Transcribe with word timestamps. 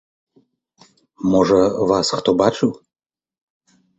Можа, 1.33 1.59
вас 1.91 2.07
хто 2.21 2.29
бачыў? 2.43 2.69